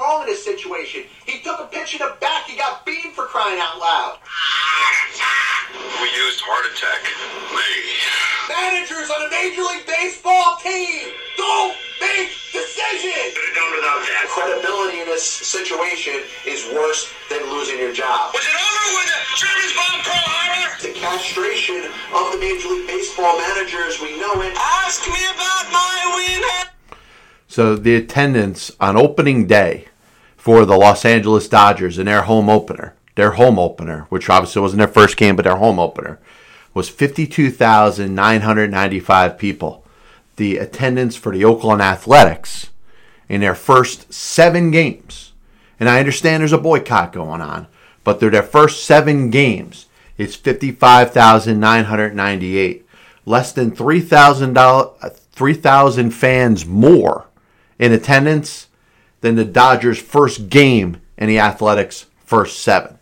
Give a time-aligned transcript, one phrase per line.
[0.00, 1.04] wrong in this situation.
[1.26, 2.48] He took a pitch in the back.
[2.48, 4.16] He got beaten for crying out loud.
[6.00, 7.04] We used heart attack.
[7.52, 7.68] Me.
[8.48, 13.36] Managers on a Major League Baseball team don't make decisions.
[13.36, 14.24] Could have done without that.
[14.32, 18.32] Credibility in this situation is worse than losing your job.
[18.34, 20.68] Was it over when the Germans bombed Pearl Harbor?
[20.80, 24.56] The castration of the Major League Baseball managers, we know it.
[24.56, 26.42] Ask me about my win.
[27.46, 29.89] So the attendance on opening day
[30.40, 34.78] for the Los Angeles Dodgers in their home opener, their home opener, which obviously wasn't
[34.78, 36.18] their first game, but their home opener,
[36.72, 39.84] was 52,995 people.
[40.36, 42.70] The attendance for the Oakland Athletics
[43.28, 45.32] in their first seven games,
[45.78, 47.66] and I understand there's a boycott going on,
[48.02, 52.86] but they're their first seven games, it's 55,998.
[53.26, 54.86] Less than 3,000 uh,
[55.32, 57.26] 3,000 fans more
[57.78, 58.68] in attendance
[59.20, 62.98] than the Dodgers' first game and the Athletics' first seven.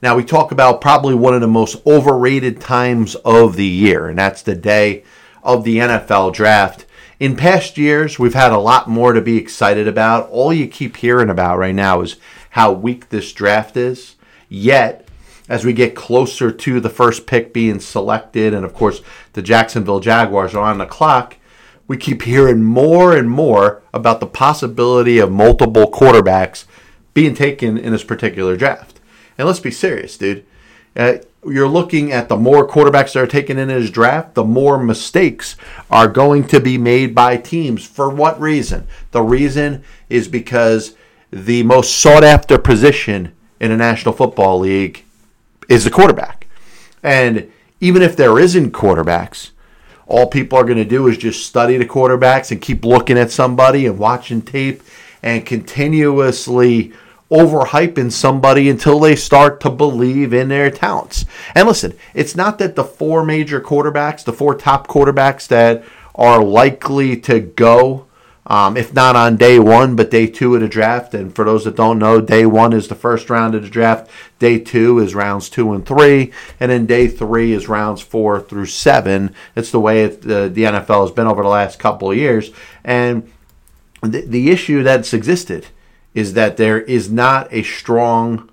[0.00, 4.18] Now, we talk about probably one of the most overrated times of the year, and
[4.18, 5.02] that's the day
[5.42, 6.86] of the NFL draft.
[7.18, 10.28] In past years, we've had a lot more to be excited about.
[10.30, 12.16] All you keep hearing about right now is
[12.50, 14.14] how weak this draft is.
[14.48, 15.08] Yet,
[15.48, 19.00] as we get closer to the first pick being selected, and of course,
[19.32, 21.37] the Jacksonville Jaguars are on the clock,
[21.88, 26.66] we keep hearing more and more about the possibility of multiple quarterbacks
[27.14, 29.00] being taken in this particular draft.
[29.36, 30.44] And let's be serious, dude.
[30.94, 34.78] Uh, you're looking at the more quarterbacks that are taken in his draft, the more
[34.82, 35.56] mistakes
[35.90, 37.86] are going to be made by teams.
[37.86, 38.86] For what reason?
[39.12, 40.94] The reason is because
[41.30, 45.04] the most sought after position in a National Football League
[45.68, 46.46] is the quarterback.
[47.02, 47.50] And
[47.80, 49.50] even if there isn't quarterbacks,
[50.08, 53.30] all people are going to do is just study the quarterbacks and keep looking at
[53.30, 54.82] somebody and watching tape
[55.22, 56.92] and continuously
[57.30, 61.26] overhyping somebody until they start to believe in their talents.
[61.54, 66.42] And listen, it's not that the four major quarterbacks, the four top quarterbacks that are
[66.42, 68.06] likely to go,
[68.48, 71.12] um, if not on day one, but day two of the draft.
[71.12, 74.10] And for those that don't know, day one is the first round of the draft.
[74.38, 78.66] Day two is rounds two and three, and then day three is rounds four through
[78.66, 79.34] seven.
[79.54, 82.50] It's the way it, uh, the NFL has been over the last couple of years.
[82.82, 83.30] And
[84.02, 85.66] the, the issue that's existed
[86.14, 88.48] is that there is not a strong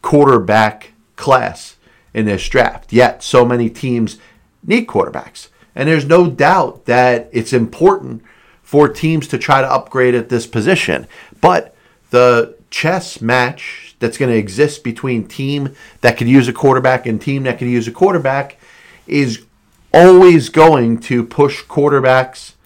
[0.00, 1.76] quarterback class
[2.14, 2.94] in this draft.
[2.94, 4.18] Yet, so many teams
[4.64, 5.48] need quarterbacks.
[5.74, 8.22] And there's no doubt that it's important
[8.68, 11.06] for teams to try to upgrade at this position.
[11.40, 11.74] But
[12.10, 17.18] the chess match that's going to exist between team that could use a quarterback and
[17.18, 18.58] team that could use a quarterback
[19.06, 19.46] is
[19.94, 22.56] always going to push quarterbacks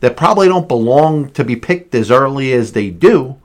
[0.00, 3.40] that probably don't belong to be picked as early as they do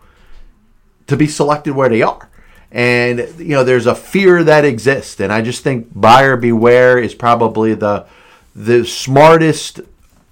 [1.08, 2.30] to be selected where they are.
[2.74, 7.16] And you know, there's a fear that exists, and I just think buyer beware is
[7.16, 8.06] probably the
[8.54, 9.80] the smartest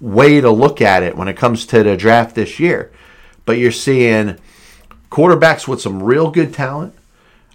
[0.00, 2.90] way to look at it when it comes to the draft this year.
[3.44, 4.38] But you're seeing
[5.10, 6.94] quarterbacks with some real good talent.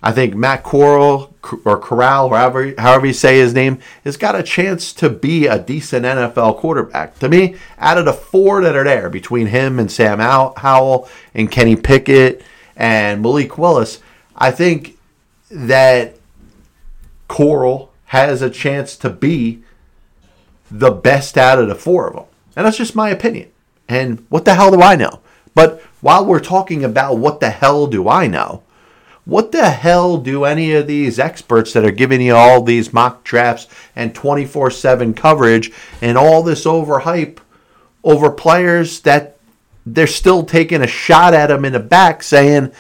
[0.04, 4.44] I think Matt Corral or Corral, however however you say his name, has got a
[4.44, 7.18] chance to be a decent NFL quarterback.
[7.20, 11.50] To me, out of the four that are there, between him and Sam Howell and
[11.50, 12.44] Kenny Pickett
[12.76, 14.00] and Malik Willis,
[14.36, 14.98] I think
[15.50, 16.18] that
[17.28, 19.64] Corral has a chance to be
[20.70, 22.26] the best out of the four of them.
[22.56, 23.52] And that's just my opinion.
[23.88, 25.22] And what the hell do I know?
[25.54, 28.64] But while we're talking about what the hell do I know,
[29.26, 33.24] what the hell do any of these experts that are giving you all these mock
[33.24, 35.72] drafts and 24 7 coverage
[36.02, 37.40] and all this overhype
[38.04, 39.38] over players that
[39.86, 42.72] they're still taking a shot at them in the back saying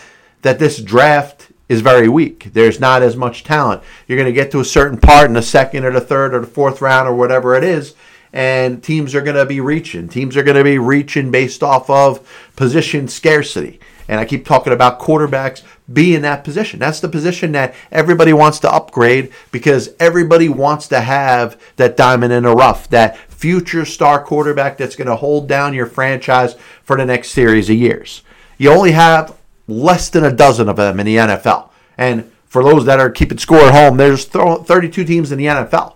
[0.43, 2.51] that this draft is very weak.
[2.53, 3.81] There's not as much talent.
[4.07, 6.41] You're going to get to a certain part in the second or the third or
[6.41, 7.95] the fourth round or whatever it is,
[8.35, 10.09] and teams are going to be reaching.
[10.09, 12.27] Teams are going to be reaching based off of
[12.57, 13.79] position scarcity.
[14.09, 16.77] And I keep talking about quarterbacks being that position.
[16.77, 22.33] That's the position that everybody wants to upgrade because everybody wants to have that diamond
[22.33, 26.97] in the rough, that future star quarterback that's going to hold down your franchise for
[26.97, 28.21] the next series of years.
[28.57, 29.35] You only have
[29.67, 31.69] less than a dozen of them in the NFL.
[31.97, 35.94] And for those that are keeping score at home, there's 32 teams in the NFL,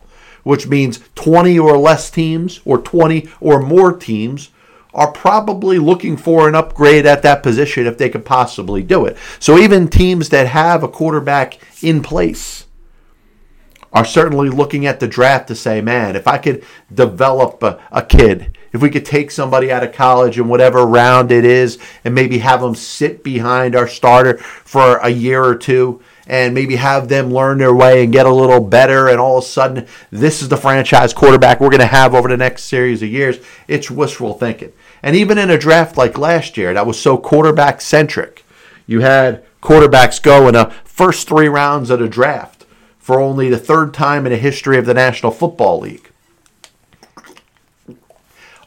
[0.49, 4.49] which means 20 or less teams or 20 or more teams
[4.95, 9.15] are probably looking for an upgrade at that position if they could possibly do it.
[9.37, 12.65] So even teams that have a quarterback in place
[13.93, 18.01] are certainly looking at the draft to say, man, if I could develop a, a
[18.01, 22.15] kid, if we could take somebody out of college in whatever round it is and
[22.15, 27.07] maybe have them sit behind our starter for a year or two and maybe have
[27.07, 30.41] them learn their way and get a little better and all of a sudden this
[30.41, 33.39] is the franchise quarterback we're going to have over the next series of years.
[33.67, 34.71] It's wishful thinking.
[35.01, 38.45] And even in a draft like last year that was so quarterback centric
[38.85, 42.65] you had quarterbacks go in the first three rounds of the draft
[42.97, 46.09] for only the third time in the history of the national football league.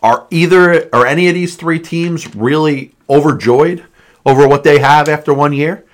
[0.02, 3.84] Are either or any of these three teams really overjoyed
[4.26, 5.84] over what they have after one year?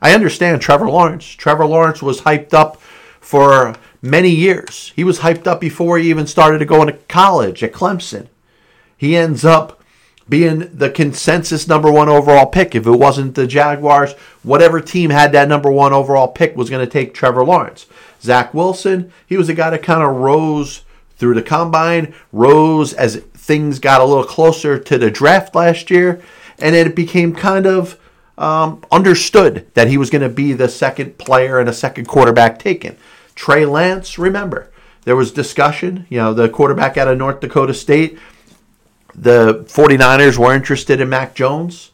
[0.00, 1.26] I understand Trevor Lawrence.
[1.26, 2.80] Trevor Lawrence was hyped up
[3.20, 4.92] for many years.
[4.94, 8.28] He was hyped up before he even started to go into college at Clemson.
[8.96, 9.82] He ends up
[10.28, 12.74] being the consensus number one overall pick.
[12.74, 14.12] If it wasn't the Jaguars,
[14.42, 17.86] whatever team had that number one overall pick was going to take Trevor Lawrence.
[18.20, 20.82] Zach Wilson, he was a guy that kind of rose
[21.16, 26.20] through the combine, rose as things got a little closer to the draft last year,
[26.58, 27.98] and then it became kind of
[28.38, 32.58] um, understood that he was going to be the second player and a second quarterback
[32.58, 32.96] taken.
[33.34, 34.70] Trey Lance, remember,
[35.04, 38.18] there was discussion, you know, the quarterback out of North Dakota State,
[39.14, 41.90] the 49ers were interested in Mac Jones,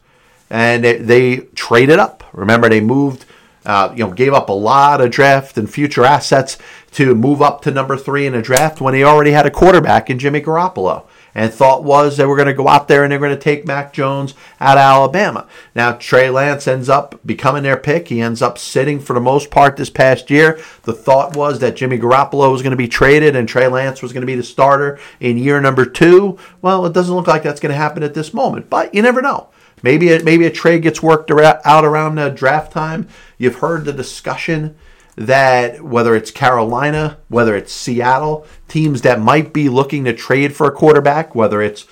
[0.49, 2.23] and they, they traded up.
[2.33, 3.25] Remember, they moved.
[3.65, 6.57] Uh, you know, gave up a lot of draft and future assets
[6.91, 10.09] to move up to number three in a draft when he already had a quarterback
[10.09, 13.19] in Jimmy Garoppolo and thought was they were going to go out there and they're
[13.19, 15.47] going to take Mac Jones out of Alabama.
[15.75, 18.07] Now Trey Lance ends up becoming their pick.
[18.07, 20.59] He ends up sitting for the most part this past year.
[20.83, 24.13] The thought was that Jimmy Garoppolo was going to be traded and Trey Lance was
[24.13, 26.37] going to be the starter in year number two.
[26.61, 29.21] Well, it doesn't look like that's going to happen at this moment, but you never
[29.21, 29.49] know.
[29.81, 33.09] Maybe a, maybe a trade gets worked out around the draft time.
[33.37, 34.77] You've heard the discussion
[35.15, 40.67] that whether it's Carolina, whether it's Seattle, teams that might be looking to trade for
[40.67, 41.85] a quarterback, whether it's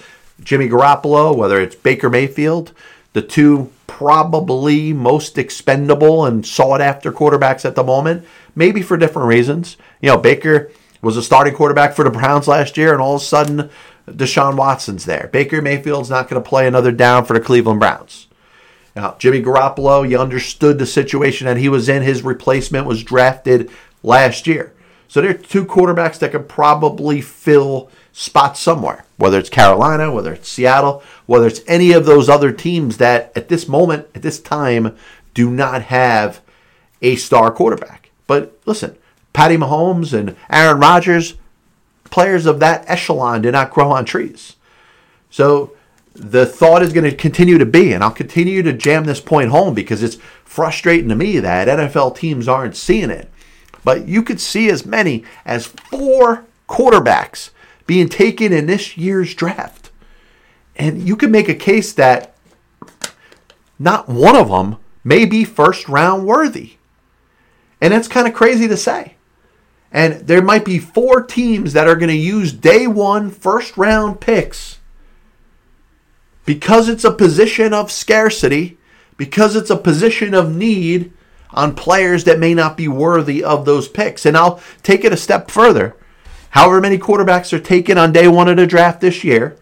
[0.44, 2.74] Jimmy Garoppolo, whether it's Baker Mayfield,
[3.14, 8.26] the two probably most expendable and sought after quarterbacks at the moment,
[8.56, 9.78] maybe for different reasons.
[10.02, 10.72] You know, Baker
[11.02, 13.70] was a starting quarterback for the Browns last year, and all of a sudden,
[14.08, 15.30] Deshaun Watson's there.
[15.32, 18.28] Baker Mayfield's not going to play another down for the Cleveland Browns.
[18.96, 22.04] Now, Jimmy Garoppolo, you understood the situation that he was in.
[22.04, 23.72] His replacement was drafted
[24.04, 24.74] last year.
[25.08, 30.34] So there are two quarterbacks that could probably fill spots somewhere, whether it's Carolina, whether
[30.34, 34.40] it's Seattle, whether it's any of those other teams that at this moment, at this
[34.40, 34.96] time,
[35.34, 36.42] do not have
[37.02, 38.10] a star quarterback.
[38.28, 38.98] But listen,
[39.34, 41.36] Patty Mahomes and Aaron Rodgers,
[42.06, 44.56] players of that echelon do not grow on trees.
[45.30, 45.74] So
[46.14, 49.50] the thought is going to continue to be, and I'll continue to jam this point
[49.50, 53.30] home because it's frustrating to me that NFL teams aren't seeing it.
[53.84, 57.52] But you could see as many as four quarterbacks
[57.88, 59.90] being taken in this year's draft.
[60.76, 62.36] And you could make a case that
[63.80, 66.74] not one of them may be first round worthy.
[67.80, 69.16] And that's kind of crazy to say.
[69.92, 74.22] And there might be four teams that are going to use day one first round
[74.22, 74.80] picks
[76.46, 78.78] because it's a position of scarcity,
[79.18, 81.14] because it's a position of need
[81.52, 84.26] on players that may not be worthy of those picks.
[84.26, 85.96] And I'll take it a step further.
[86.52, 89.58] However many quarterbacks are taken on day one of the draft this year,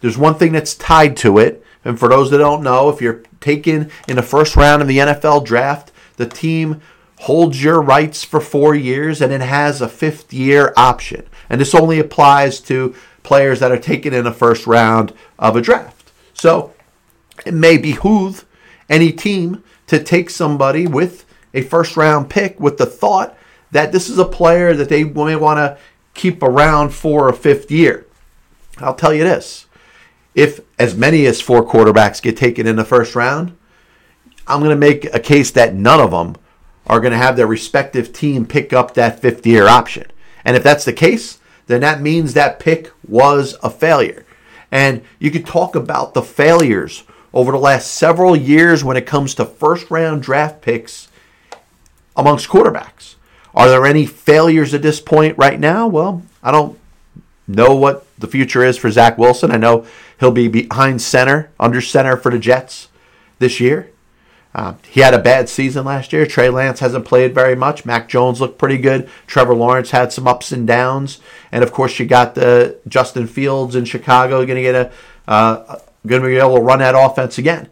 [0.00, 1.64] there's one thing that's tied to it.
[1.84, 4.98] And for those that don't know, if you're taken in the first round of the
[4.98, 6.80] NFL draft, the team
[7.20, 11.26] holds your rights for four years and it has a fifth year option.
[11.50, 15.60] And this only applies to players that are taken in the first round of a
[15.60, 15.99] draft.
[16.40, 16.72] So
[17.44, 18.46] it may behoove
[18.88, 23.36] any team to take somebody with a first round pick with the thought
[23.72, 25.76] that this is a player that they may want to
[26.14, 28.06] keep around for a fifth year.
[28.78, 29.66] I'll tell you this
[30.34, 33.54] if as many as four quarterbacks get taken in the first round,
[34.46, 36.36] I'm going to make a case that none of them
[36.86, 40.10] are going to have their respective team pick up that fifth year option.
[40.46, 44.24] And if that's the case, then that means that pick was a failure.
[44.72, 49.34] And you could talk about the failures over the last several years when it comes
[49.34, 51.08] to first round draft picks
[52.16, 53.14] amongst quarterbacks.
[53.54, 55.86] Are there any failures at this point right now?
[55.86, 56.78] Well, I don't
[57.48, 59.50] know what the future is for Zach Wilson.
[59.50, 59.86] I know
[60.20, 62.88] he'll be behind center, under center for the Jets
[63.38, 63.90] this year.
[64.52, 66.26] Uh, he had a bad season last year.
[66.26, 67.84] Trey Lance hasn't played very much.
[67.84, 69.08] Mac Jones looked pretty good.
[69.26, 71.20] Trevor Lawrence had some ups and downs,
[71.52, 74.92] and of course you got the Justin Fields in Chicago going to get a
[75.28, 77.68] uh, going to be able to run that offense again.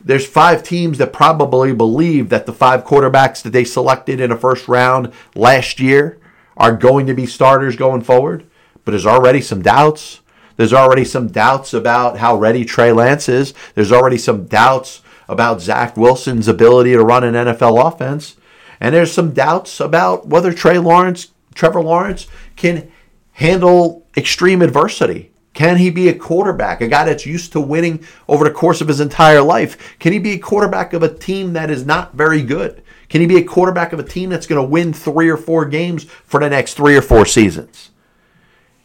[0.00, 4.36] There's five teams that probably believe that the five quarterbacks that they selected in the
[4.36, 6.18] first round last year
[6.56, 8.46] are going to be starters going forward,
[8.84, 10.20] but there's already some doubts.
[10.56, 13.54] There's already some doubts about how ready Trey Lance is.
[13.74, 18.36] There's already some doubts about Zach Wilson's ability to run an NFL offense.
[18.80, 22.90] And there's some doubts about whether Trey Lawrence, Trevor Lawrence, can
[23.32, 25.30] handle extreme adversity.
[25.54, 28.88] Can he be a quarterback, a guy that's used to winning over the course of
[28.88, 29.98] his entire life?
[29.98, 32.82] Can he be a quarterback of a team that is not very good?
[33.08, 35.64] Can he be a quarterback of a team that's going to win three or four
[35.64, 37.90] games for the next three or four seasons?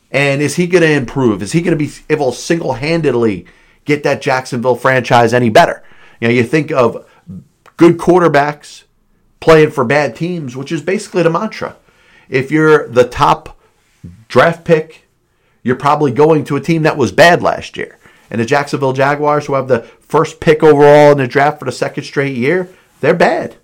[0.10, 1.42] And is he going to improve?
[1.42, 3.46] Is he going to be able to single handedly
[3.86, 5.84] get that Jacksonville franchise any better?
[6.24, 7.06] You know, you think of
[7.76, 8.84] good quarterbacks
[9.42, 11.76] playing for bad teams, which is basically the mantra.
[12.30, 13.60] If you're the top
[14.30, 15.06] draft pick,
[15.64, 18.00] you're probably going to a team that was bad last year.
[18.32, 21.74] And the Jacksonville Jaguars, who have the first pick overall in the draft for the
[21.74, 22.70] second straight year,
[23.02, 23.58] they're bad.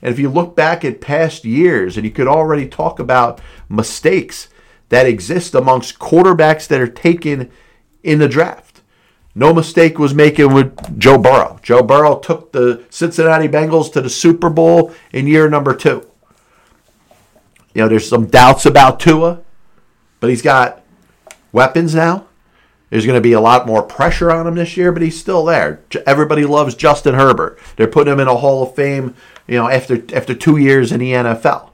[0.00, 4.48] And if you look back at past years, and you could already talk about mistakes
[4.88, 7.50] that exist amongst quarterbacks that are taken
[8.02, 8.71] in the draft.
[9.34, 11.58] No mistake was making with Joe Burrow.
[11.62, 16.06] Joe Burrow took the Cincinnati Bengals to the Super Bowl in year number two.
[17.74, 19.40] You know, there's some doubts about Tua,
[20.20, 20.82] but he's got
[21.52, 22.26] weapons now.
[22.90, 25.46] There's going to be a lot more pressure on him this year, but he's still
[25.46, 25.80] there.
[26.06, 27.58] Everybody loves Justin Herbert.
[27.76, 29.14] They're putting him in a Hall of Fame,
[29.48, 31.70] you know, after after two years in the NFL.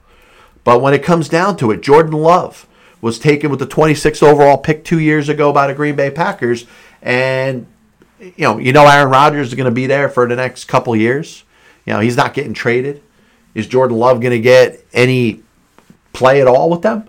[0.63, 2.69] But when it comes down to it, Jordan Love
[3.01, 6.67] was taken with the 26th overall pick two years ago by the Green Bay Packers,
[7.03, 7.67] and
[8.21, 10.95] you know, you know, Aaron Rodgers is going to be there for the next couple
[10.97, 11.45] years.
[11.87, 13.03] You know, he's not getting traded.
[13.55, 15.43] Is Jordan Love going to get any
[16.13, 17.09] play at all with them?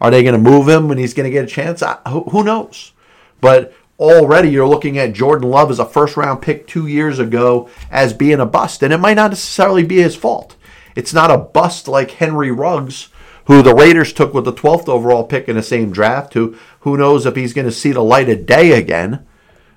[0.00, 1.82] Are they going to move him when he's going to get a chance?
[1.82, 2.92] I, who, who knows?
[3.40, 7.68] But already you're looking at Jordan Love as a first round pick two years ago
[7.90, 8.82] as being a bust.
[8.82, 10.56] And it might not necessarily be his fault.
[10.96, 13.08] It's not a bust like Henry Ruggs,
[13.44, 16.96] who the Raiders took with the 12th overall pick in the same draft, who who
[16.96, 19.26] knows if he's going to see the light of day again.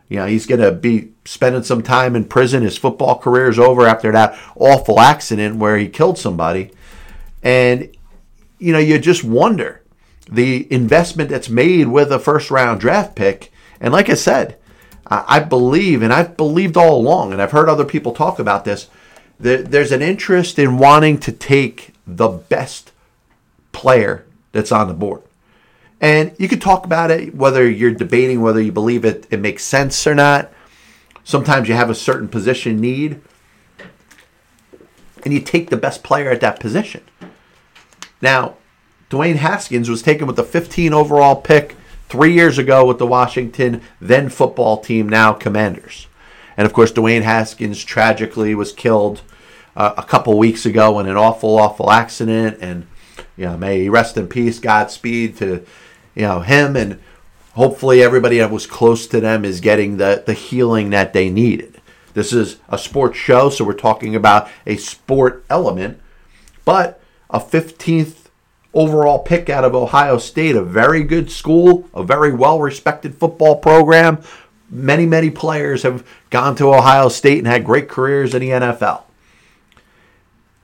[0.10, 2.64] You know, he's going to be spending some time in prison.
[2.64, 6.72] His football career is over after that awful accident where he killed somebody.
[7.42, 7.90] And,
[8.60, 9.82] you know, you just wonder
[10.30, 13.52] the investment that's made with a first round draft pick.
[13.80, 14.58] And like I said,
[15.08, 18.88] I believe, and I've believed all along, and I've heard other people talk about this,
[19.40, 22.92] that there's an interest in wanting to take the best
[23.72, 25.22] player that's on the board.
[26.04, 29.64] And you could talk about it, whether you're debating whether you believe it, it makes
[29.64, 30.52] sense or not.
[31.24, 33.22] Sometimes you have a certain position need,
[35.24, 37.04] and you take the best player at that position.
[38.22, 38.58] Now,
[39.10, 41.78] Dwayne Haskins was taken with the 15 overall pick
[42.10, 46.08] three years ago with the Washington then football team, now Commanders.
[46.58, 49.22] And of course, Dwayne Haskins tragically was killed
[49.78, 52.58] uh, a couple weeks ago in an awful, awful accident.
[52.60, 52.88] And
[53.38, 55.66] you know, may he rest in peace, Godspeed to
[56.16, 57.00] you know him, and
[57.54, 61.82] hopefully everybody that was close to them is getting the the healing that they needed.
[62.14, 66.00] This is a sports show, so we're talking about a sport element,
[66.64, 68.24] but a 15th
[68.74, 73.56] overall pick out of Ohio State, a very good school, a very well respected football
[73.56, 74.22] program.
[74.70, 79.04] Many, many players have gone to Ohio State and had great careers in the NFL.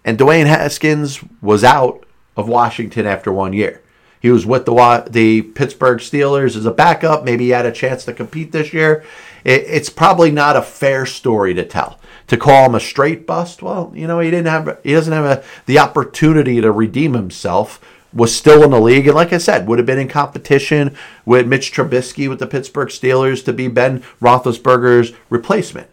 [0.04, 3.82] And Dwayne Haskins was out of Washington after one year.
[4.22, 7.24] He was with the the Pittsburgh Steelers as a backup.
[7.24, 9.04] Maybe he had a chance to compete this year.
[9.44, 12.00] It, it's probably not a fair story to tell.
[12.28, 15.26] To call him a straight bust, well, you know, he didn't have he doesn't have
[15.26, 17.80] a, the opportunity to redeem himself.
[18.12, 21.48] Was still in the league, and like I said, would have been in competition with
[21.48, 25.88] Mitch Trubisky with the Pittsburgh Steelers to be Ben Roethlisberger's replacement.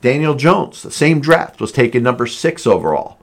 [0.00, 3.18] Daniel Jones, the same draft, was taken number six overall.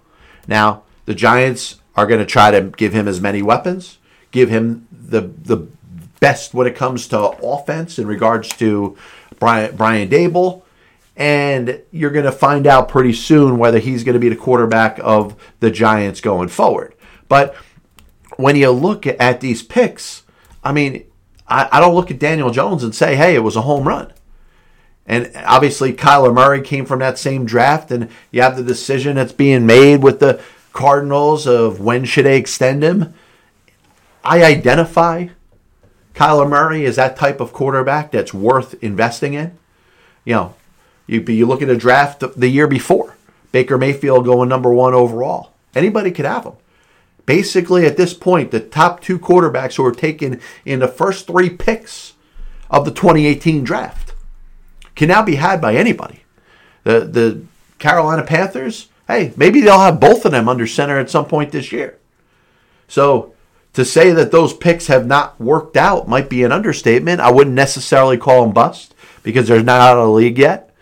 [0.48, 3.97] Now the Giants are going to try to give him as many weapons,
[4.32, 5.68] give him the the
[6.20, 8.98] best when it comes to offense in regards to
[9.40, 10.64] Brian Brian Daboll,
[11.16, 15.00] and you're going to find out pretty soon whether he's going to be the quarterback
[15.04, 16.94] of the Giants going forward.
[17.28, 17.56] But
[18.38, 20.24] when you look at these picks,
[20.64, 21.06] I mean,
[21.48, 24.14] I, I don't look at Daniel Jones and say, "Hey, it was a home run."
[25.06, 29.32] And obviously, Kyler Murray came from that same draft, and you have the decision that's
[29.32, 30.42] being made with the
[30.74, 33.14] Cardinals of when should they extend him.
[34.28, 35.30] I identify
[36.14, 39.58] Kyler Murray as that type of quarterback that's worth investing in.
[40.26, 40.56] You know,
[41.06, 43.16] you, you look at a draft the year before,
[43.54, 45.54] Baker Mayfield going number one overall.
[45.74, 46.54] Anybody could have him.
[47.26, 51.50] Basically, at this point, the top two quarterbacks who were taken in the first three
[51.50, 52.14] picks
[52.70, 54.14] of the 2018 draft
[54.96, 56.24] can now be had by anybody.
[56.84, 57.46] The the
[57.80, 61.72] Carolina Panthers hey, maybe they'll have both of them under center at some point this
[61.72, 61.98] year.
[62.90, 63.34] So
[63.78, 67.22] To say that those picks have not worked out might be an understatement.
[67.22, 70.74] I wouldn't necessarily call them bust because they're not out of the league yet.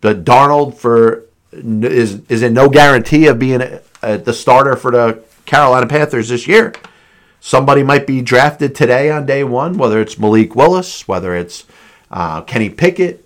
[0.00, 4.90] But Darnold for is is in no guarantee of being a, a, the starter for
[4.90, 6.74] the Carolina Panthers this year.
[7.38, 11.64] Somebody might be drafted today on day one, whether it's Malik Willis, whether it's
[12.10, 13.24] uh, Kenny Pickett,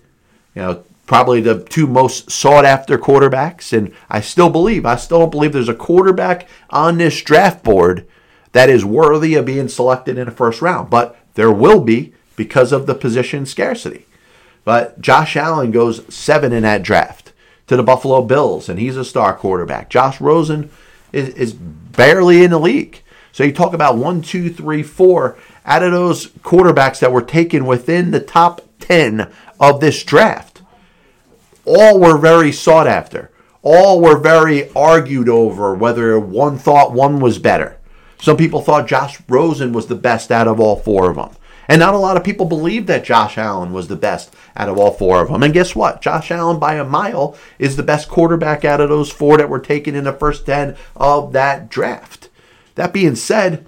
[0.54, 3.72] you know, probably the two most sought after quarterbacks.
[3.72, 8.06] And I still believe, I still don't believe there's a quarterback on this draft board
[8.56, 10.88] that is worthy of being selected in the first round.
[10.88, 14.06] But there will be because of the position scarcity.
[14.64, 17.32] But Josh Allen goes seven in that draft
[17.66, 19.90] to the Buffalo Bills, and he's a star quarterback.
[19.90, 20.70] Josh Rosen
[21.12, 23.02] is, is barely in the league.
[23.32, 25.36] So you talk about one, two, three, four
[25.66, 30.62] out of those quarterbacks that were taken within the top 10 of this draft.
[31.66, 33.30] All were very sought after.
[33.62, 37.75] All were very argued over whether one thought one was better.
[38.20, 41.30] Some people thought Josh Rosen was the best out of all four of them.
[41.68, 44.78] And not a lot of people believed that Josh Allen was the best out of
[44.78, 45.42] all four of them.
[45.42, 46.00] And guess what?
[46.00, 49.58] Josh Allen, by a mile, is the best quarterback out of those four that were
[49.58, 52.28] taken in the first 10 of that draft.
[52.76, 53.66] That being said,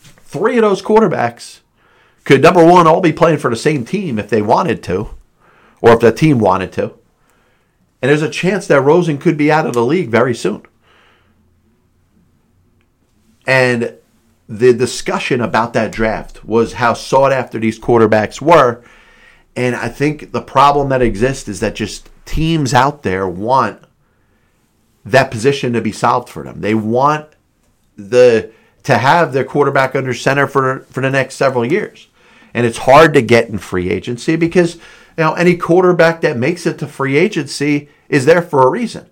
[0.00, 1.60] three of those quarterbacks
[2.24, 5.10] could, number one, all be playing for the same team if they wanted to,
[5.80, 6.94] or if the team wanted to.
[8.02, 10.62] And there's a chance that Rosen could be out of the league very soon.
[13.50, 13.96] And
[14.48, 18.84] the discussion about that draft was how sought after these quarterbacks were.
[19.56, 23.82] And I think the problem that exists is that just teams out there want
[25.04, 26.60] that position to be solved for them.
[26.60, 27.28] They want
[27.96, 28.52] the
[28.84, 32.06] to have their quarterback under center for for the next several years.
[32.54, 36.66] And it's hard to get in free agency because you know any quarterback that makes
[36.66, 39.10] it to free agency is there for a reason.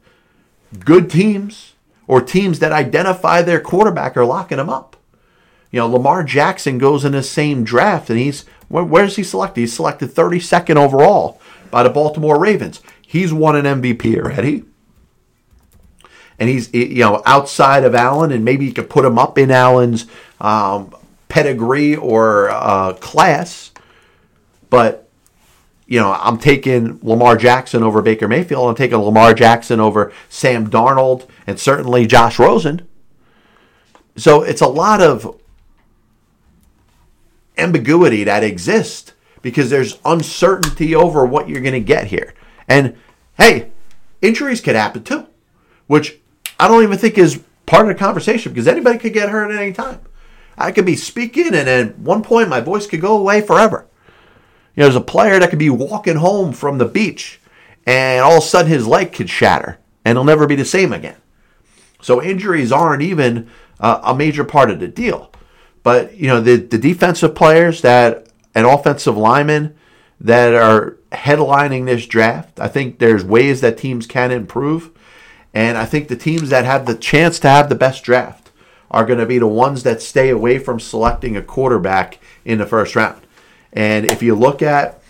[0.84, 1.67] Good teams
[2.08, 4.96] or teams that identify their quarterback are locking them up.
[5.70, 9.60] You know, Lamar Jackson goes in the same draft and he's where, where's he selected?
[9.60, 12.80] He's selected 32nd overall by the Baltimore Ravens.
[13.00, 14.64] He's won an MVP already
[16.38, 19.50] and he's you know outside of Allen, and maybe you could put him up in
[19.50, 20.06] Allen's
[20.40, 20.94] um,
[21.28, 23.72] pedigree or uh, class.
[24.70, 25.07] But
[25.88, 28.68] you know, I'm taking Lamar Jackson over Baker Mayfield.
[28.68, 32.86] I'm taking Lamar Jackson over Sam Darnold, and certainly Josh Rosen.
[34.14, 35.40] So it's a lot of
[37.56, 42.34] ambiguity that exists because there's uncertainty over what you're going to get here.
[42.68, 42.94] And
[43.38, 43.70] hey,
[44.20, 45.26] injuries could happen too,
[45.86, 46.18] which
[46.60, 49.58] I don't even think is part of the conversation because anybody could get hurt at
[49.58, 50.00] any time.
[50.58, 53.87] I could be speaking, and at one point my voice could go away forever.
[54.78, 57.40] You know, there's a player that could be walking home from the beach,
[57.84, 60.92] and all of a sudden his leg could shatter, and he'll never be the same
[60.92, 61.16] again.
[62.00, 65.32] So injuries aren't even uh, a major part of the deal.
[65.82, 69.74] But you know, the the defensive players that and offensive linemen
[70.20, 74.92] that are headlining this draft, I think there's ways that teams can improve.
[75.52, 78.52] And I think the teams that have the chance to have the best draft
[78.92, 82.66] are going to be the ones that stay away from selecting a quarterback in the
[82.66, 83.22] first round.
[83.72, 85.00] And if you look at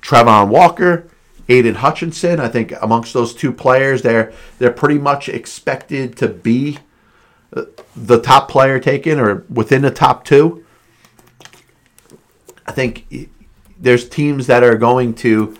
[0.00, 1.08] Travon Walker,
[1.48, 6.78] Aidan Hutchinson, I think amongst those two players, they're they're pretty much expected to be
[7.54, 7.64] uh,
[7.96, 10.64] the top player taken or within the top two.
[12.66, 13.28] I think
[13.78, 15.56] there's teams that are going to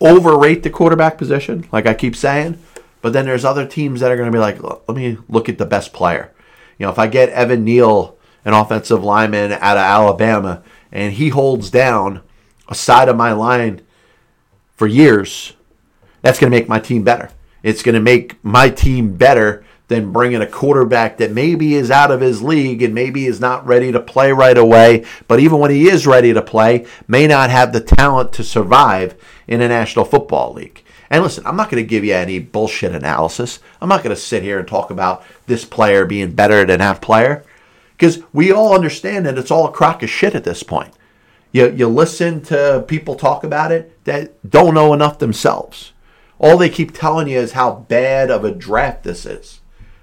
[0.00, 2.58] overrate the quarterback position, like I keep saying,
[3.00, 5.56] but then there's other teams that are going to be like, let me look at
[5.56, 6.32] the best player.
[6.78, 10.62] You know, if I get Evan Neal, an offensive lineman out of Alabama,
[10.96, 12.22] and he holds down
[12.68, 13.82] a side of my line
[14.76, 15.52] for years,
[16.22, 17.30] that's going to make my team better.
[17.62, 22.10] It's going to make my team better than bringing a quarterback that maybe is out
[22.10, 25.70] of his league and maybe is not ready to play right away, but even when
[25.70, 29.14] he is ready to play, may not have the talent to survive
[29.46, 30.82] in a National Football League.
[31.10, 33.60] And listen, I'm not going to give you any bullshit analysis.
[33.82, 37.02] I'm not going to sit here and talk about this player being better than that
[37.02, 37.44] player
[37.96, 40.92] because we all understand that it's all a crock of shit at this point.
[41.52, 45.92] You, you listen to people talk about it that don't know enough themselves.
[46.38, 49.60] All they keep telling you is how bad of a draft this is.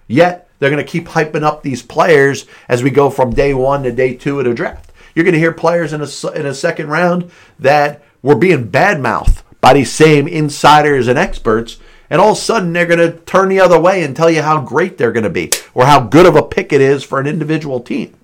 [0.07, 3.83] Yet, they're going to keep hyping up these players as we go from day one
[3.83, 4.91] to day two of the draft.
[5.13, 7.29] You're going to hear players in a, in a second round
[7.59, 11.77] that were being badmouthed by these same insiders and experts,
[12.13, 14.43] and all of a sudden they're going to turn the other way and tell you
[14.43, 17.19] how great they're going to be or how good of a pick it is for
[17.19, 18.15] an individual team.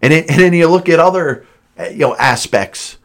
[0.00, 1.44] And, it, and then you look at other
[1.76, 2.96] eh, you know aspects.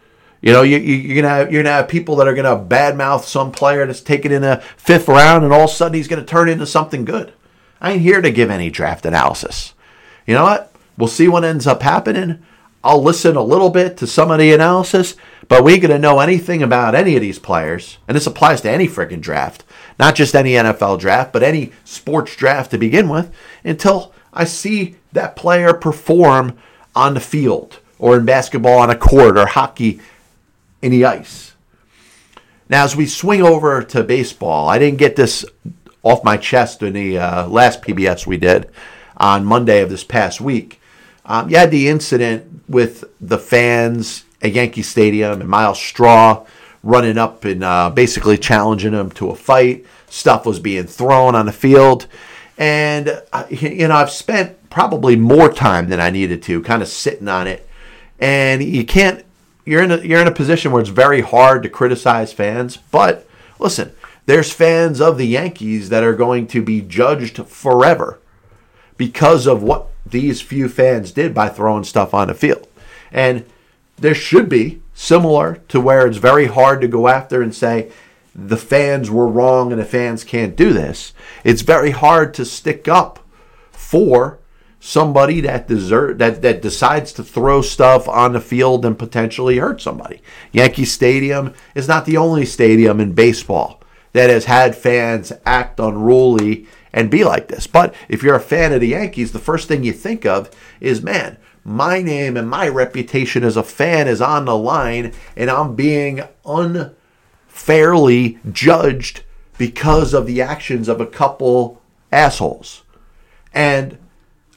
[0.41, 3.23] You know, you, you, are gonna have, you're gonna have people that are gonna badmouth
[3.23, 6.23] some player that's taken in a fifth round, and all of a sudden he's gonna
[6.23, 7.33] turn into something good.
[7.81, 9.73] I ain't here to give any draft analysis.
[10.25, 10.73] You know what?
[10.97, 12.41] We'll see what ends up happening.
[12.85, 15.15] I'll listen a little bit to some of the analysis,
[15.53, 17.99] but we going to know anything about any of these players.
[18.07, 19.63] And this applies to any freaking draft,
[19.99, 23.31] not just any NFL draft, but any sports draft to begin with,
[23.63, 26.57] until I see that player perform
[26.95, 29.99] on the field or in basketball on a court or hockey
[30.81, 31.53] in the ice.
[32.67, 35.45] Now, as we swing over to baseball, I didn't get this
[36.01, 38.71] off my chest in the uh, last PBS we did
[39.17, 40.81] on Monday of this past week.
[41.27, 46.45] Um, you had the incident with the fans at Yankee Stadium and Myles Straw
[46.83, 49.85] running up and uh, basically challenging him to a fight.
[50.07, 52.07] Stuff was being thrown on the field.
[52.57, 56.87] And, uh, you know, I've spent probably more time than I needed to kind of
[56.89, 57.67] sitting on it.
[58.19, 59.25] And you can't,
[59.65, 62.77] you're in a, you're in a position where it's very hard to criticize fans.
[62.77, 63.27] But
[63.59, 63.93] listen,
[64.25, 68.19] there's fans of the Yankees that are going to be judged forever
[68.97, 72.67] because of what these few fans did by throwing stuff on the field.
[73.11, 73.45] And
[73.97, 77.91] there should be similar to where it's very hard to go after and say
[78.35, 81.13] the fans were wrong and the fans can't do this.
[81.43, 83.19] It's very hard to stick up
[83.71, 84.39] for
[84.79, 89.81] somebody that deserve that that decides to throw stuff on the field and potentially hurt
[89.81, 90.21] somebody.
[90.51, 96.67] Yankee Stadium is not the only stadium in baseball that has had fans act unruly
[96.91, 97.65] and be like this.
[97.65, 101.01] But if you're a fan of the Yankees, the first thing you think of is,
[101.01, 105.75] man, my name and my reputation as a fan is on the line, and I'm
[105.75, 109.23] being unfairly judged
[109.57, 112.83] because of the actions of a couple assholes.
[113.53, 113.97] And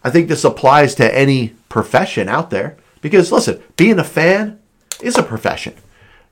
[0.03, 4.59] I think this applies to any profession out there because, listen, being a fan
[5.01, 5.75] is a profession.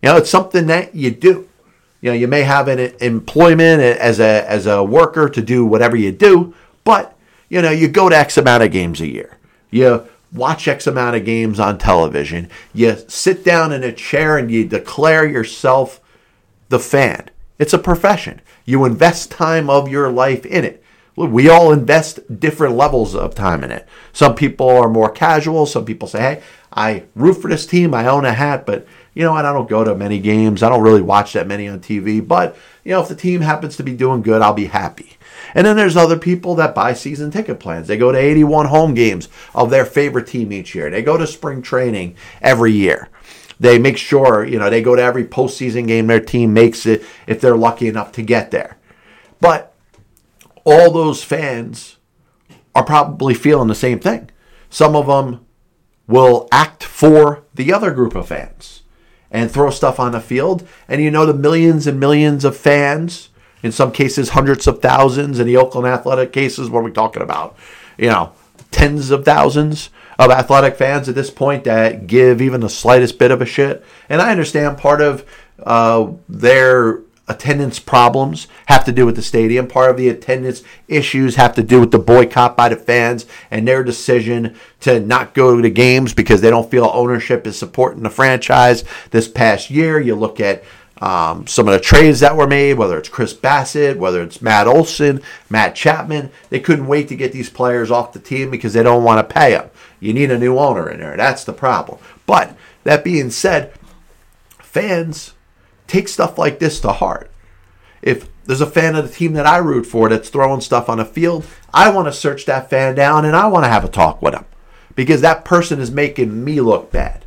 [0.03, 1.49] You know, it's something that you do.
[2.01, 5.97] You know, you may have an employment as a as a worker to do whatever
[5.97, 7.17] you do, but
[7.49, 9.39] you know, you go to X amount of games a year.
[9.71, 12.51] You watch X amount of games on television.
[12.75, 16.01] You sit down in a chair and you declare yourself
[16.69, 17.31] the fan.
[17.59, 18.41] It's a profession.
[18.65, 20.83] You invest time of your life in it.
[21.17, 23.87] We all invest different levels of time in it.
[24.13, 25.65] Some people are more casual.
[25.65, 26.43] Some people say, hey,
[26.73, 27.95] I root for this team.
[27.95, 29.45] I own a hat, but you know what?
[29.45, 30.61] I don't go to many games.
[30.61, 32.27] I don't really watch that many on TV.
[32.27, 35.17] But, you know, if the team happens to be doing good, I'll be happy.
[35.55, 37.87] And then there's other people that buy season ticket plans.
[37.87, 40.91] They go to 81 home games of their favorite team each year.
[40.91, 43.09] They go to spring training every year.
[43.61, 47.05] They make sure, you know, they go to every postseason game their team makes it
[47.27, 48.79] if they're lucky enough to get there.
[49.41, 49.75] But
[50.65, 51.99] all those fans
[52.75, 54.31] are probably feeling the same thing.
[54.71, 55.47] Some of them
[56.07, 58.83] will act for the other group of fans
[59.31, 60.67] and throw stuff on the field.
[60.89, 63.31] And you know the millions and millions of fans,
[63.65, 67.23] in some cases hundreds of thousands, in the Oakland Athletic cases, what are we talking
[67.23, 67.57] about?
[67.97, 68.33] You know,
[68.71, 73.31] tens of thousands of athletic fans at this point that give even the slightest bit
[73.31, 73.83] of a shit.
[74.11, 75.25] And I understand part of
[75.63, 79.67] uh, their attendance problems have to do with the stadium.
[79.67, 83.67] Part of the attendance issues have to do with the boycott by the fans and
[83.67, 88.03] their decision to not go to the games because they don't feel ownership is supporting
[88.03, 88.85] the franchise.
[89.11, 90.65] This past year, you look at
[91.01, 94.67] um, some of the trades that were made, whether it's Chris Bassitt, whether it's Matt
[94.67, 98.83] Olson, Matt Chapman, they couldn't wait to get these players off the team because they
[98.83, 99.71] don't want to pay them.
[99.99, 101.17] You need a new owner in there.
[101.17, 101.99] That's the problem.
[102.27, 103.73] But that being said,
[104.61, 105.35] fans
[105.87, 107.31] take stuff like this to heart.
[108.01, 110.99] If there's a fan of the team that I root for that's throwing stuff on
[110.99, 113.89] the field, I want to search that fan down and I want to have a
[113.89, 114.45] talk with him
[114.95, 117.25] because that person is making me look bad.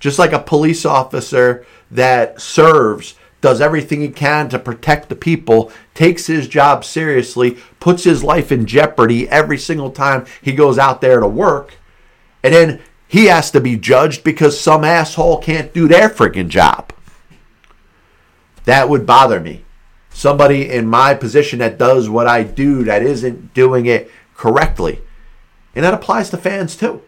[0.00, 5.72] Just like a police officer that serves, does everything he can to protect the people,
[5.94, 11.00] takes his job seriously, puts his life in jeopardy every single time he goes out
[11.00, 11.74] there to work,
[12.42, 16.92] and then he has to be judged because some asshole can't do their freaking job.
[18.64, 19.64] That would bother me.
[20.10, 25.00] Somebody in my position that does what I do that isn't doing it correctly.
[25.74, 27.02] And that applies to fans too.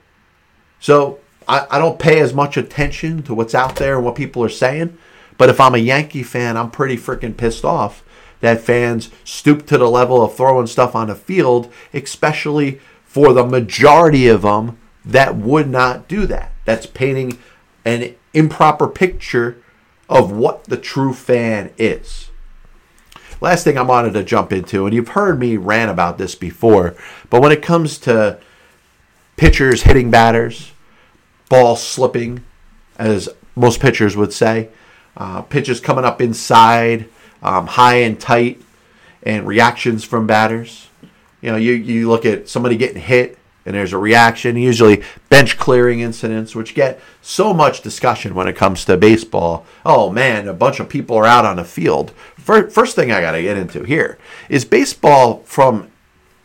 [0.78, 1.18] So
[1.48, 4.48] I, I don't pay as much attention to what's out there and what people are
[4.48, 4.96] saying.
[5.38, 8.02] But if I'm a Yankee fan, I'm pretty freaking pissed off
[8.40, 13.44] that fans stoop to the level of throwing stuff on the field, especially for the
[13.44, 16.52] majority of them that would not do that.
[16.64, 17.38] That's painting
[17.84, 19.62] an improper picture
[20.08, 22.30] of what the true fan is.
[23.40, 26.94] Last thing I wanted to jump into, and you've heard me rant about this before,
[27.30, 28.38] but when it comes to
[29.36, 30.72] pitchers hitting batters,
[31.48, 32.44] ball slipping,
[32.98, 34.68] as most pitchers would say,
[35.16, 37.08] uh, pitches coming up inside,
[37.42, 38.60] um, high and tight,
[39.22, 40.88] and reactions from batters.
[41.40, 44.56] You know, you, you look at somebody getting hit and there's a reaction.
[44.56, 49.66] Usually, bench clearing incidents, which get so much discussion when it comes to baseball.
[49.84, 52.12] Oh man, a bunch of people are out on the field.
[52.36, 55.90] First thing I got to get into here is baseball from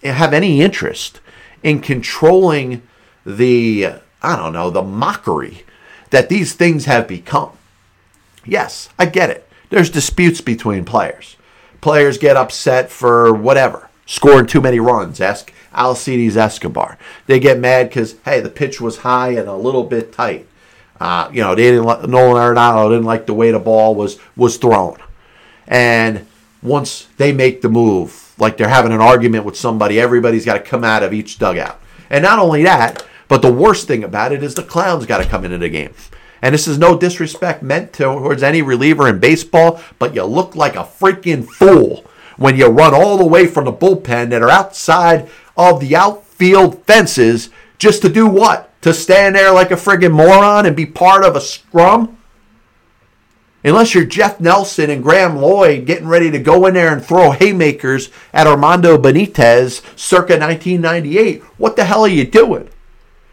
[0.04, 1.20] have any interest
[1.62, 2.82] in controlling
[3.24, 5.64] the I don't know the mockery
[6.12, 7.52] that these things have become.
[8.46, 9.48] Yes, I get it.
[9.70, 11.38] There's disputes between players.
[11.80, 15.20] Players get upset for whatever, scoring too many runs.
[15.20, 16.98] Ask Alcides Escobar.
[17.26, 20.48] They get mad because hey, the pitch was high and a little bit tight.
[21.00, 21.86] Uh, you know, they didn't.
[21.86, 24.98] like, Nolan Arenado didn't like the way the ball was was thrown,
[25.68, 26.28] and
[26.62, 30.60] once they make the move, like they're having an argument with somebody, everybody's got to
[30.60, 31.82] come out of each dugout.
[32.10, 35.30] And not only that, but the worst thing about it is the clowns got to
[35.30, 35.94] come into the game.
[36.42, 40.76] And this is no disrespect meant towards any reliever in baseball, but you look like
[40.76, 42.04] a freaking fool
[42.36, 46.84] when you run all the way from the bullpen that are outside of the outfield
[46.84, 48.70] fences just to do what?
[48.82, 52.18] To stand there like a friggin' moron and be part of a scrum?
[53.64, 57.32] Unless you're Jeff Nelson and Graeme Lloyd getting ready to go in there and throw
[57.32, 62.68] haymakers at Armando Benitez circa 1998, what the hell are you doing?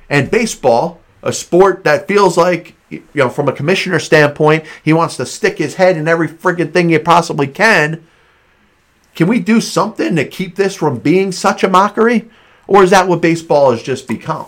[0.09, 5.17] And baseball, a sport that feels like, you know, from a commissioner standpoint, he wants
[5.17, 8.07] to stick his head in every friggin' thing he possibly can.
[9.15, 12.31] Can we do something to keep this from being such a mockery?
[12.67, 14.47] Or is that what baseball has just become?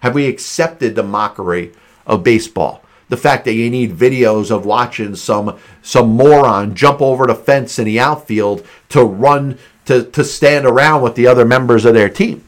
[0.00, 1.72] Have we accepted the mockery
[2.06, 2.84] of baseball?
[3.08, 7.78] the fact that you need videos of watching some some moron jump over the fence
[7.78, 12.08] in the outfield to run to, to stand around with the other members of their
[12.08, 12.42] team.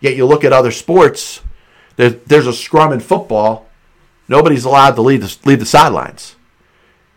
[0.00, 1.40] Yet you look at other sports,
[1.96, 3.68] there, there's a scrum in football,
[4.28, 6.36] nobody's allowed to leave the, leave the sidelines.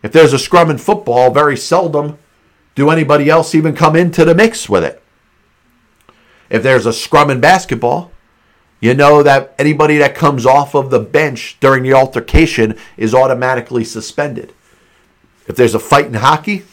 [0.02, 2.18] If there's a scrum in football, very seldom
[2.74, 5.02] do anybody else even come into the mix with it.
[6.50, 8.12] If there's a scrum in basketball,
[8.80, 13.82] you know that anybody that comes off of the bench during the altercation is automatically
[13.82, 14.52] suspended.
[15.48, 16.64] If there's a fight in hockey,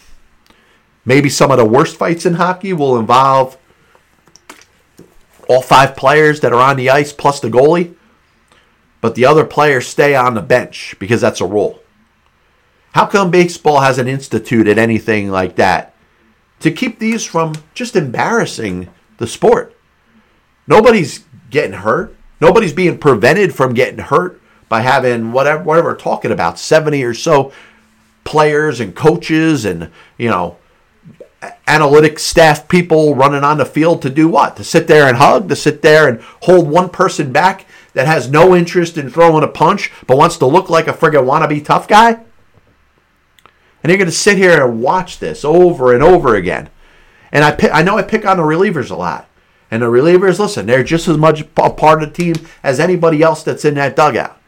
[1.05, 3.57] maybe some of the worst fights in hockey will involve
[5.47, 7.95] all five players that are on the ice plus the goalie,
[9.01, 11.79] but the other players stay on the bench because that's a rule.
[12.93, 15.95] How come baseball hasn't instituted anything like that
[16.59, 19.75] to keep these from just embarrassing the sport?
[20.67, 22.15] Nobody's getting hurt.
[22.39, 27.51] Nobody's being prevented from getting hurt by having whatever whatever talking about 70 or so
[28.23, 30.57] players and coaches and you know
[31.67, 34.55] analytics staff people running on the field to do what?
[34.57, 38.29] To sit there and hug, to sit there and hold one person back that has
[38.29, 41.87] no interest in throwing a punch but wants to look like a friggin' wannabe tough
[41.87, 42.23] guy?
[43.81, 46.69] And you're going to sit here and watch this over and over again.
[47.31, 49.27] And I, pick, I know I pick on the relievers a lot.
[49.69, 53.21] And the relievers, listen, they're just as much a part of the team as anybody
[53.21, 54.39] else that's in that dugout.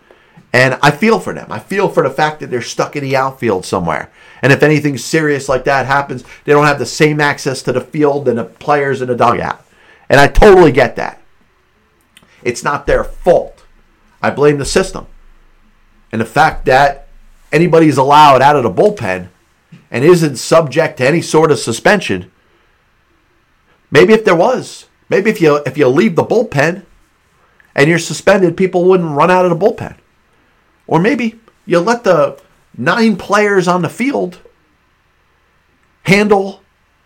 [0.53, 1.51] And I feel for them.
[1.51, 4.09] I feel for the fact that they're stuck in the outfield somewhere.
[4.45, 7.81] And if anything serious like that happens, they don't have the same access to the
[7.81, 9.65] field and the players in the dugout.
[10.07, 11.19] And I totally get that.
[12.43, 13.65] It's not their fault.
[14.21, 15.07] I blame the system.
[16.11, 17.07] And the fact that
[17.51, 19.29] anybody's allowed out of the bullpen
[19.89, 22.31] and isn't subject to any sort of suspension.
[23.89, 26.83] Maybe if there was, Maybe if you if you leave the bullpen
[27.75, 29.97] and you're suspended, people wouldn't run out of the bullpen.
[30.87, 32.39] Or maybe you let the
[32.77, 34.39] nine players on the field
[36.03, 36.61] handle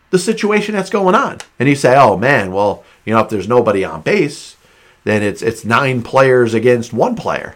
[0.09, 1.39] the situation that's going on.
[1.59, 4.57] And you say, "Oh man, well, you know, if there's nobody on base,
[5.03, 7.55] then it's it's nine players against one player."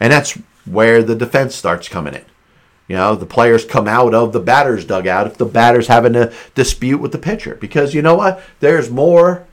[0.00, 2.24] And that's where the defense starts coming in.
[2.86, 6.32] You know, the players come out of the batter's dugout if the batter's having a
[6.54, 7.54] dispute with the pitcher.
[7.54, 8.40] Because you know what?
[8.60, 9.46] There's more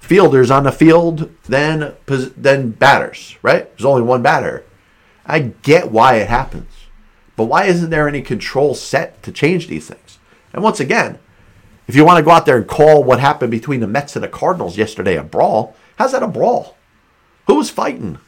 [0.00, 3.70] fielders on the field than than batters, right?
[3.70, 4.64] There's only one batter.
[5.24, 6.81] I get why it happens.
[7.42, 10.18] But why isn't there any control set to change these things?
[10.52, 11.18] And once again,
[11.88, 14.22] if you want to go out there and call what happened between the Mets and
[14.22, 16.76] the Cardinals yesterday a brawl, how's that a brawl?
[17.48, 18.20] Who was fighting?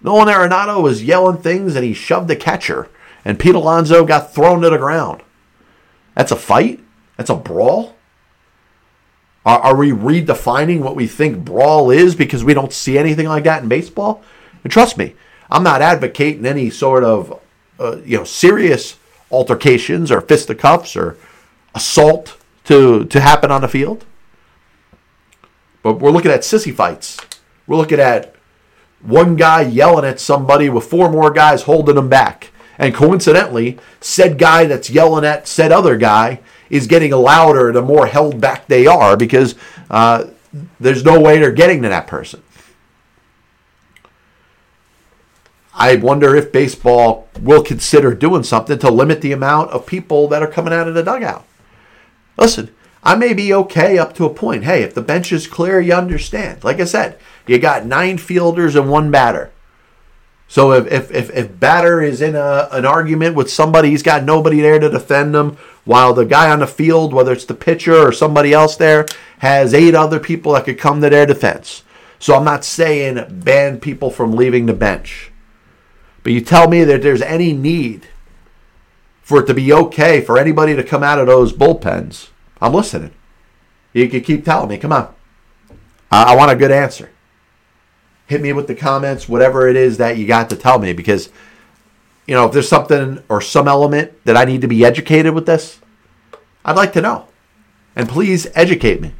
[0.00, 2.88] Nolan Arenado was yelling things and he shoved the catcher,
[3.24, 5.22] and Pete Alonso got thrown to the ground.
[6.16, 6.80] That's a fight?
[7.16, 7.94] That's a brawl?
[9.46, 13.44] Are, are we redefining what we think brawl is because we don't see anything like
[13.44, 14.20] that in baseball?
[14.64, 15.14] And trust me,
[15.48, 17.38] I'm not advocating any sort of
[17.82, 18.98] uh, you know serious
[19.30, 21.16] altercations or fisticuffs or
[21.74, 24.04] assault to to happen on the field.
[25.82, 27.18] But we're looking at sissy fights.
[27.66, 28.36] We're looking at
[29.00, 32.50] one guy yelling at somebody with four more guys holding him back.
[32.78, 36.40] And coincidentally, said guy that's yelling at said other guy
[36.70, 39.54] is getting louder the more held back they are because
[39.90, 40.26] uh,
[40.80, 42.42] there's no way they're getting to that person.
[45.74, 50.42] I wonder if baseball will consider doing something to limit the amount of people that
[50.42, 51.44] are coming out of the dugout.
[52.36, 54.64] Listen, I may be okay up to a point.
[54.64, 56.62] Hey, if the bench is clear, you understand.
[56.62, 59.50] Like I said, you got nine fielders and one batter.
[60.46, 64.22] So if, if, if, if batter is in a, an argument with somebody, he's got
[64.22, 67.96] nobody there to defend him, while the guy on the field, whether it's the pitcher
[67.96, 69.06] or somebody else there,
[69.38, 71.82] has eight other people that could come to their defense.
[72.18, 75.31] So I'm not saying ban people from leaving the bench.
[76.22, 78.06] But you tell me that there's any need
[79.22, 82.28] for it to be okay for anybody to come out of those bullpens.
[82.60, 83.12] I'm listening.
[83.92, 84.78] You can keep telling me.
[84.78, 85.14] Come on.
[86.10, 87.10] I, I want a good answer.
[88.26, 91.28] Hit me with the comments, whatever it is that you got to tell me, because
[92.26, 95.46] you know if there's something or some element that I need to be educated with
[95.46, 95.80] this,
[96.64, 97.26] I'd like to know.
[97.94, 99.12] And please educate me.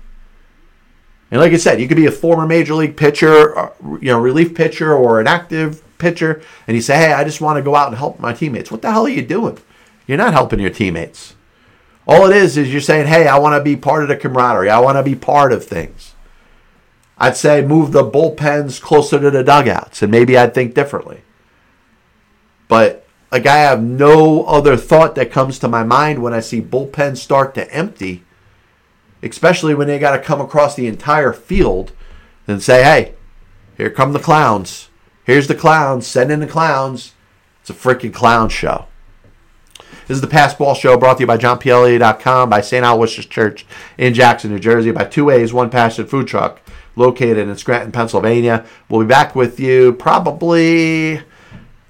[1.33, 4.21] And like I said, you could be a former major league pitcher, or, you know,
[4.21, 7.75] relief pitcher, or an active pitcher, and you say, "Hey, I just want to go
[7.75, 9.57] out and help my teammates." What the hell are you doing?
[10.07, 11.35] You're not helping your teammates.
[12.07, 14.69] All it is is you're saying, "Hey, I want to be part of the camaraderie.
[14.69, 16.15] I want to be part of things."
[17.17, 21.23] I'd say move the bullpens closer to the dugouts, and maybe I'd think differently.
[22.69, 26.61] But like I have no other thought that comes to my mind when I see
[26.61, 28.23] bullpens start to empty,
[29.23, 31.93] especially when they got to come across the entire field
[32.47, 33.15] and say, "Hey,
[33.77, 34.89] here come the clowns."
[35.25, 36.07] Here's the clowns.
[36.07, 37.15] Send in the clowns.
[37.61, 38.87] It's a freaking clown show.
[40.09, 42.85] This is the Pass Ball Show brought to you by JohnPLA.com, by St.
[42.85, 43.65] Aloysius Church
[43.97, 46.61] in Jackson, New Jersey, by Two Ways, One Passion Food Truck,
[46.97, 48.67] located in Scranton, Pennsylvania.
[48.89, 51.21] We'll be back with you probably,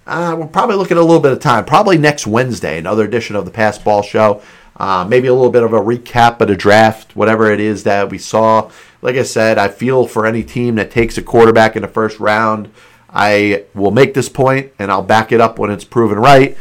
[0.07, 3.35] uh, we're probably looking at a little bit of time, probably next Wednesday, another edition
[3.35, 4.42] of the Pass Ball Show.
[4.77, 8.11] Uh, maybe a little bit of a recap of the draft, whatever it is that
[8.11, 8.71] we saw.
[9.01, 12.19] Like I said, I feel for any team that takes a quarterback in the first
[12.19, 12.73] round.
[13.11, 16.57] I will make this point and I'll back it up when it's proven right.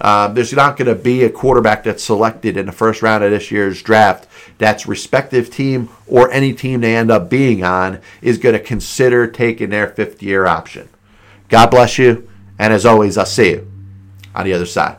[0.00, 3.30] Uh, there's not going to be a quarterback that's selected in the first round of
[3.30, 4.26] this year's draft
[4.58, 9.28] that's respective team or any team they end up being on is going to consider
[9.28, 10.88] taking their fifth year option.
[11.48, 12.28] God bless you.
[12.58, 13.70] And as always, I'll see you
[14.34, 14.98] on the other side.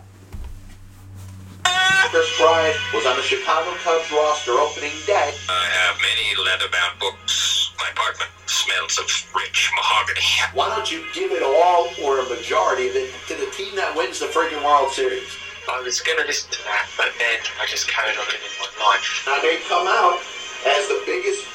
[2.13, 5.33] Kris Bryant was on the Chicago Cubs roster opening day.
[5.49, 7.73] I have many leather-bound books.
[7.81, 10.21] My apartment smells of rich mahogany.
[10.53, 13.97] Why don't you give it all or a majority of it to the team that
[13.97, 15.25] wins the friggin' World Series?
[15.65, 19.25] I was gonna listen to that, but then I just carried on living my life.
[19.25, 20.21] Now they come out
[20.69, 21.49] as the biggest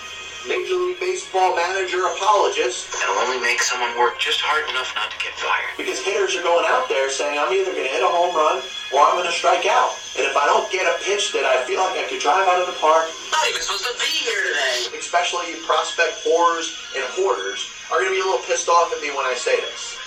[0.46, 5.18] Major League Baseball manager apologist It'll only make someone work just hard enough not to
[5.18, 5.74] get fired.
[5.76, 8.62] because hitters are going out there saying I'm either going to hit a home run
[8.94, 9.92] or I'm going to strike out.
[10.16, 12.62] And if I don't get a pitch that I feel like I could drive out
[12.62, 14.96] of the park, Not even supposed to be here today.
[14.96, 19.10] especially prospect whores and hoarders, are going to be a little pissed off at me
[19.12, 19.97] when I say this.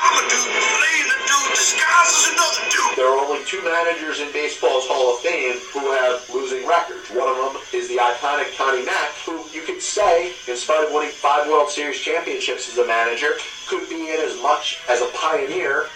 [0.00, 2.96] I'm a dude playing a dude disguised as another dude.
[2.96, 7.10] There are only two managers in baseball's Hall of Fame who have losing records.
[7.10, 10.92] One of them is the iconic Connie Mack, who you could say, in spite of
[10.92, 15.08] winning five World Series championships as a manager, could be in as much as a
[15.14, 15.86] pioneer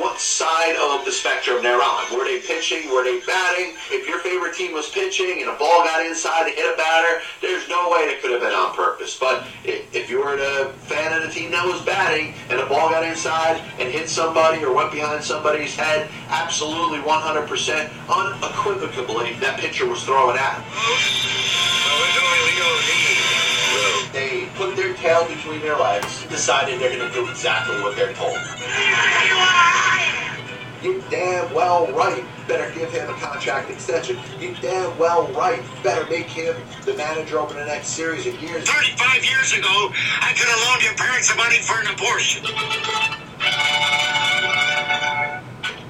[0.00, 2.16] what side of the spectrum they're on.
[2.16, 2.90] Were they pitching?
[2.92, 3.74] Were they batting?
[3.90, 7.22] If your favorite team was pitching and a ball got inside to hit a batter,
[7.40, 9.16] there's no way it could have been on purpose.
[9.18, 12.66] But if, if you were a fan of the team that was batting and a
[12.66, 19.58] ball got inside and hit somebody or went behind somebody's head, absolutely 100% unequivocally that
[19.58, 20.64] pitcher was throwing at him
[24.66, 28.36] put their tail between their legs, Decided they're going to do exactly what they're told.
[30.82, 34.18] You damn well right better give him a contract extension.
[34.38, 38.68] You damn well right better make him the manager over the next series of years.
[38.68, 42.44] 35 years ago, I could have loaned your parents some money for an abortion.